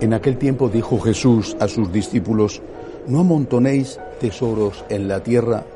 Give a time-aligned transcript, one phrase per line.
[0.00, 2.62] En aquel tiempo dijo Jesús a sus discípulos,
[3.08, 5.66] no amontonéis tesoros en la tierra,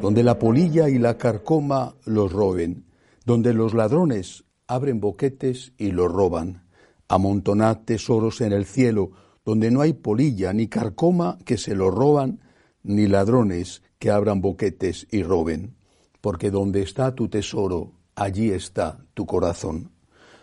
[0.00, 2.86] donde la polilla y la carcoma los roben,
[3.26, 6.64] donde los ladrones abren boquetes y los roban.
[7.08, 9.10] Amontonad tesoros en el cielo,
[9.44, 12.40] donde no hay polilla ni carcoma que se los roban,
[12.82, 15.76] ni ladrones que abran boquetes y roben.
[16.22, 19.90] Porque donde está tu tesoro, allí está tu corazón.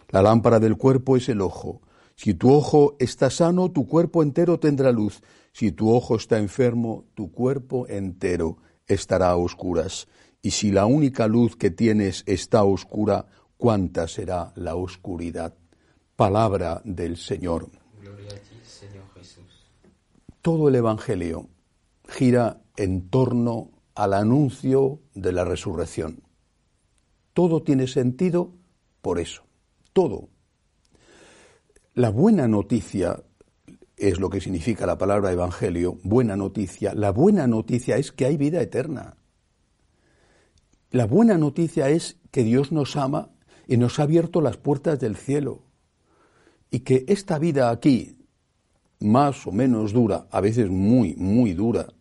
[0.09, 1.81] La lámpara del cuerpo es el ojo.
[2.15, 5.21] Si tu ojo está sano, tu cuerpo entero tendrá luz.
[5.51, 10.07] Si tu ojo está enfermo, tu cuerpo entero estará a oscuras.
[10.41, 13.25] Y si la única luz que tienes está oscura,
[13.57, 15.55] ¿cuánta será la oscuridad?
[16.15, 17.69] Palabra del Señor.
[20.41, 21.49] Todo el Evangelio
[22.07, 26.21] gira en torno al anuncio de la resurrección.
[27.33, 28.53] Todo tiene sentido
[29.01, 29.43] por eso.
[29.93, 30.29] Todo.
[31.97, 33.23] La buena noticia
[33.95, 36.93] es lo que significa la palabra evangelio, buena noticia.
[36.93, 39.15] La buena noticia es que hay vida eterna.
[40.91, 43.29] La buena noticia es que Dios nos ama
[43.65, 45.61] y nos ha abierto las puertas del cielo.
[46.69, 48.17] Y que esta vida aquí,
[48.99, 51.93] más o menos dura, a veces muy, muy dura,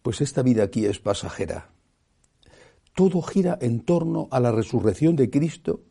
[0.00, 1.70] pues esta vida aquí es pasajera.
[2.94, 5.82] Todo gira en torno a la resurrección de Cristo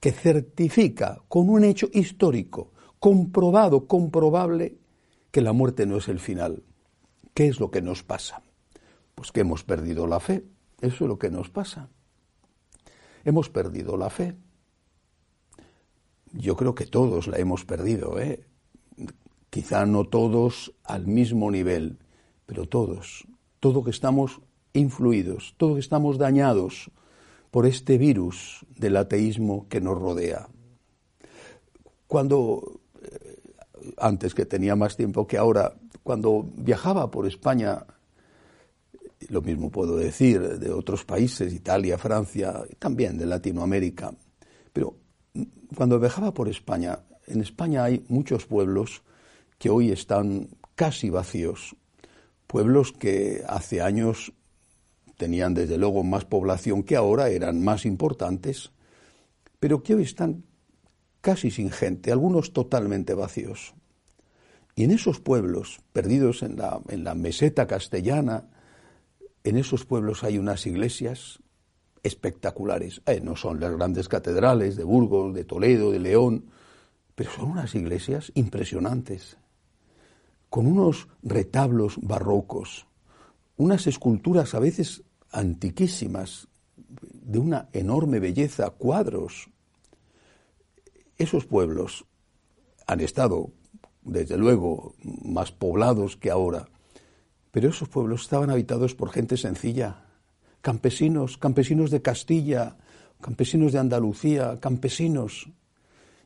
[0.00, 4.78] que certifica con un hecho histórico, comprobado, comprobable,
[5.30, 6.62] que la muerte no es el final.
[7.34, 8.42] ¿Qué es lo que nos pasa?
[9.14, 10.44] Pues que hemos perdido la fe.
[10.80, 11.90] Eso es lo que nos pasa.
[13.24, 14.36] Hemos perdido la fe.
[16.32, 18.46] Yo creo que todos la hemos perdido, ¿eh?
[19.50, 21.98] Quizá no todos al mismo nivel,
[22.46, 23.26] pero todos.
[23.60, 24.40] Todo que estamos
[24.72, 26.90] influidos, todo que estamos dañados
[27.50, 30.48] por este virus del ateísmo que nos rodea.
[32.06, 32.80] Cuando
[33.98, 37.84] antes que tenía más tiempo que ahora, cuando viajaba por España,
[39.28, 44.12] lo mismo puedo decir de otros países, Italia, Francia, también de Latinoamérica,
[44.72, 44.96] pero
[45.74, 49.02] cuando viajaba por España, en España hay muchos pueblos
[49.58, 51.74] que hoy están casi vacíos,
[52.46, 54.32] pueblos que hace años
[55.16, 58.70] tenían desde luego más población que ahora, eran más importantes,
[59.58, 60.44] pero que hoy están
[61.26, 63.74] casi sin gente, algunos totalmente vacíos.
[64.76, 68.48] Y en esos pueblos, perdidos en la, en la meseta castellana,
[69.42, 71.40] en esos pueblos hay unas iglesias
[72.04, 73.02] espectaculares.
[73.06, 76.44] Eh, no son las grandes catedrales de Burgos, de Toledo, de León,
[77.16, 79.36] pero son unas iglesias impresionantes,
[80.48, 82.86] con unos retablos barrocos,
[83.56, 89.50] unas esculturas a veces antiquísimas, de una enorme belleza, cuadros,
[91.18, 92.04] esos pueblos
[92.86, 93.50] han estado,
[94.02, 96.68] desde luego, más poblados que ahora,
[97.50, 100.04] pero esos pueblos estaban habitados por gente sencilla,
[100.60, 102.76] campesinos, campesinos de Castilla,
[103.20, 105.48] campesinos de Andalucía, campesinos.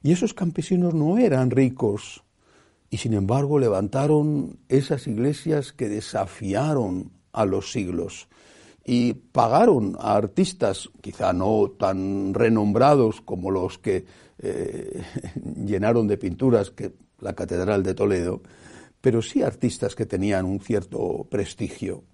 [0.02, 2.24] Y esos campesinos no eran ricos,
[2.90, 8.28] y sin embargo levantaron esas iglesias que desafiaron a los siglos
[8.84, 14.04] y pagaron a artistas, quizá no tan renombrados como los que
[14.38, 15.02] eh,
[15.64, 16.72] llenaron de pinturas
[17.20, 18.42] la Catedral de Toledo,
[19.00, 22.04] pero sí artistas que tenían un cierto prestigio.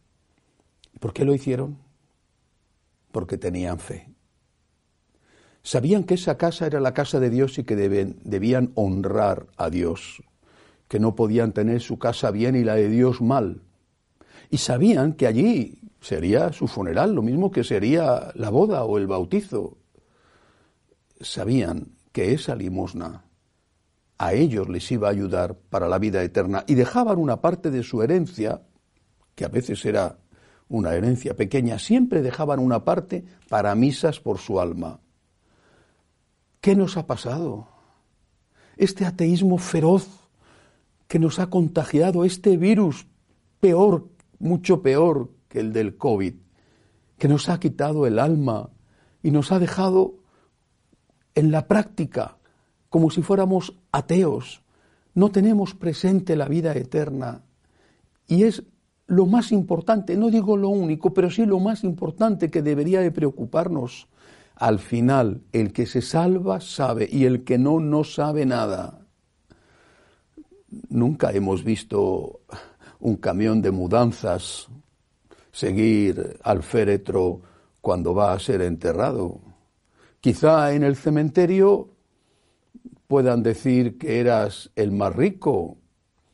[1.01, 1.79] ¿Por qué lo hicieron?
[3.13, 4.09] Porque tenían fe.
[5.63, 10.23] Sabían que esa casa era la casa de Dios y que debían honrar a Dios,
[10.87, 13.63] que no podían tener su casa bien y la de Dios mal.
[14.49, 19.07] Y sabían que allí sería su funeral, lo mismo que sería la boda o el
[19.07, 19.79] bautizo.
[21.21, 23.25] Sabían que esa limosna
[24.19, 27.83] a ellos les iba a ayudar para la vida eterna y dejaban una parte de
[27.83, 28.63] su herencia,
[29.35, 30.19] que a veces era
[30.69, 35.01] una herencia pequeña, siempre dejaban una parte para misas por su alma.
[36.61, 37.69] ¿Qué nos ha pasado?
[38.77, 40.09] Este ateísmo feroz
[41.07, 43.07] que nos ha contagiado, este virus
[43.61, 44.09] peor,
[44.39, 46.35] mucho peor el del COVID,
[47.19, 48.71] que nos ha quitado el alma
[49.23, 50.15] y nos ha dejado
[51.35, 52.37] en la práctica
[52.89, 54.63] como si fuéramos ateos.
[55.15, 57.43] No tenemos presente la vida eterna.
[58.27, 58.63] Y es
[59.07, 63.11] lo más importante, no digo lo único, pero sí lo más importante que debería de
[63.11, 64.09] preocuparnos.
[64.57, 69.07] Al final, el que se salva sabe y el que no, no sabe nada.
[70.89, 72.41] Nunca hemos visto
[72.99, 74.69] un camión de mudanzas
[75.57, 77.41] seguir al féretro
[77.81, 79.41] cuando va a ser enterrado.
[80.21, 81.95] Quizá en el cementerio
[83.07, 85.79] puedan decir que eras el más rico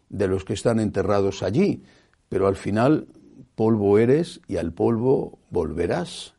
[0.08, 1.84] de los que están enterrados allí,
[2.28, 3.06] pero al final
[3.54, 6.34] polvo eres y al polvo volverás.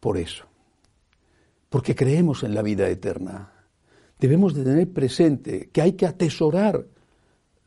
[0.00, 0.44] Por eso,
[1.70, 3.54] porque creemos en la vida eterna,
[4.18, 6.84] debemos de tener presente que hay que atesorar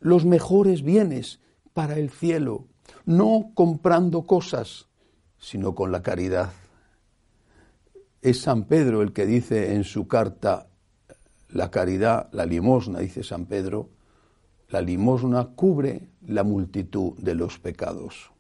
[0.02, 1.40] los mejores bienes
[1.74, 2.68] para el cielo,
[3.10, 4.88] no comprando cosas,
[5.40, 6.52] sino con la caridad.
[8.22, 10.68] Es San Pedro el que dice en su carta,
[11.50, 13.90] la caridad, la limosna, dice San Pedro,
[14.68, 18.32] la limosna cubre la multitud de los pecados.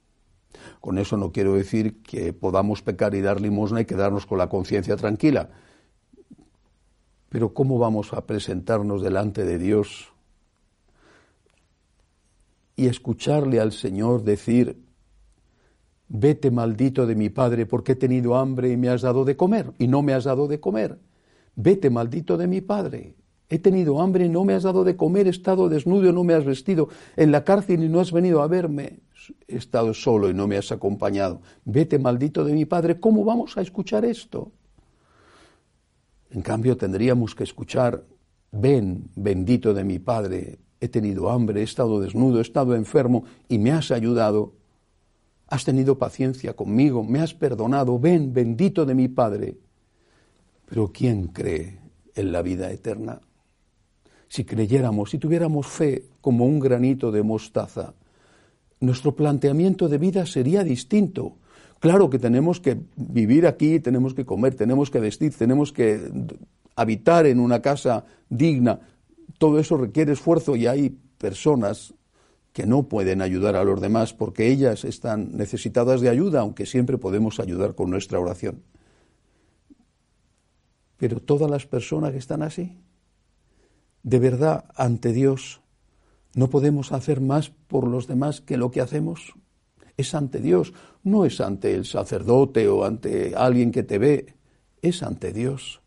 [0.80, 4.50] Con eso no quiero decir que podamos pecar y dar limosna y quedarnos con la
[4.50, 5.50] conciencia tranquila.
[7.30, 10.13] Pero ¿cómo vamos a presentarnos delante de Dios
[12.79, 14.81] y escucharle al Señor decir,
[16.07, 19.73] vete maldito de mi Padre porque he tenido hambre y me has dado de comer
[19.77, 20.97] y no me has dado de comer?
[21.55, 23.15] Vete maldito de mi Padre.
[23.49, 26.23] He tenido hambre y no me has dado de comer, he estado desnudo y no
[26.23, 26.87] me has vestido,
[27.17, 28.99] en la cárcel y no has venido a verme,
[29.49, 31.41] he estado solo y no me has acompañado.
[31.65, 34.53] Vete maldito de mi Padre, ¿cómo vamos a escuchar esto?
[36.29, 38.05] En cambio tendríamos que escuchar,
[38.51, 43.57] ven, bendito de mi Padre, he tenido hambre, he estado desnudo, he estado enfermo y
[43.57, 44.53] me has ayudado.
[45.47, 49.57] Has tenido paciencia conmigo, me has perdonado, ven, bendito de mi Padre.
[50.65, 51.79] Pero ¿quién cree
[52.15, 53.19] en la vida eterna?
[54.29, 57.95] si creyéramos, si tuviéramos fe como un granito de mostaza,
[58.79, 61.33] nuestro planteamiento de vida sería distinto.
[61.79, 65.99] Claro que tenemos que vivir aquí, tenemos que comer, tenemos que vestir, tenemos que
[66.75, 68.79] habitar en una casa digna.
[69.37, 71.93] Todo eso requiere esfuerzo y hay personas
[72.53, 76.97] que no pueden ayudar a los demás porque ellas están necesitadas de ayuda, aunque siempre
[76.97, 78.63] podemos ayudar con nuestra oración.
[80.97, 82.77] Pero todas las personas que están así,
[84.03, 85.61] de verdad ante Dios
[86.33, 89.33] no podemos hacer más por los demás que lo que hacemos.
[89.97, 90.73] Es ante Dios,
[91.03, 94.35] no es ante el sacerdote o ante alguien que te ve,
[94.81, 95.81] es ante Dios.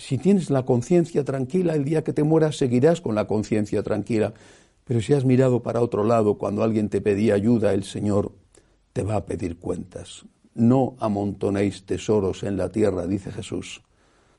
[0.00, 4.32] Si tienes la conciencia tranquila, el día que te mueras seguirás con la conciencia tranquila.
[4.84, 8.32] Pero si has mirado para otro lado cuando alguien te pedía ayuda, el Señor
[8.94, 10.24] te va a pedir cuentas.
[10.54, 13.82] No amontonéis tesoros en la tierra, dice Jesús,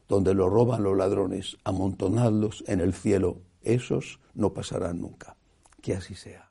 [0.08, 5.38] donde lo roban los ladrones, amontonadlos en el cielo, esos no pasarán nunca.
[5.80, 6.50] Que así sea.